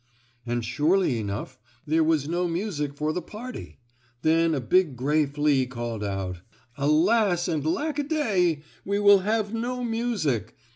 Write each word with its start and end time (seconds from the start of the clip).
And 0.47 0.65
surely 0.65 1.19
enough, 1.19 1.59
there 1.85 2.03
was 2.03 2.27
no 2.27 2.47
music 2.47 2.95
for 2.95 3.13
the 3.13 3.21
party. 3.21 3.77
Then 4.23 4.55
a 4.55 4.59
big 4.59 4.95
gray 4.95 5.27
flea 5.27 5.67
called 5.67 6.03
out: 6.03 6.37
"Alas, 6.75 7.47
and 7.47 7.63
lack 7.63 7.99
a 7.99 8.03
day! 8.03 8.63
We 8.83 8.97
will 8.97 9.19
have 9.19 9.53
no 9.53 9.83
music! 9.83 10.55